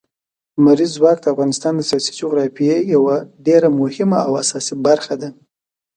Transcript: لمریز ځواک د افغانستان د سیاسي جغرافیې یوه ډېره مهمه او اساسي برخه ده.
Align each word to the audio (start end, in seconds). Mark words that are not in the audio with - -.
لمریز 0.57 0.91
ځواک 0.97 1.17
د 1.21 1.25
افغانستان 1.33 1.73
د 1.75 1.81
سیاسي 1.89 2.11
جغرافیې 2.19 2.77
یوه 2.95 3.15
ډېره 3.45 3.67
مهمه 3.79 4.19
او 4.27 4.31
اساسي 4.43 4.75
برخه 4.87 5.13
ده. 5.21 5.29